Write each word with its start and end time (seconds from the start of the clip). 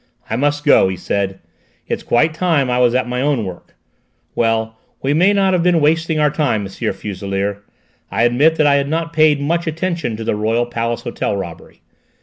"I 0.31 0.35
must 0.35 0.63
go," 0.65 0.87
he 0.87 0.97
said; 0.97 1.37
"it's 1.87 2.01
quite 2.01 2.33
time 2.33 2.71
I 2.71 2.79
was 2.79 2.95
at 2.95 3.07
my 3.07 3.21
own 3.21 3.45
work. 3.45 3.75
Well, 4.33 4.75
we 5.03 5.13
may 5.13 5.31
not 5.31 5.53
have 5.53 5.61
been 5.61 5.79
wasting 5.79 6.19
our 6.19 6.31
time, 6.31 6.61
M. 6.61 6.69
Fuselier. 6.69 7.59
I 8.09 8.23
admit 8.23 8.59
I 8.59 8.77
had 8.77 8.89
not 8.89 9.13
paid 9.13 9.39
much 9.39 9.67
attention 9.67 10.17
to 10.17 10.23
the 10.23 10.35
Royal 10.35 10.65
Palace 10.65 11.01
Hotel 11.01 11.37
robbery. 11.37 11.81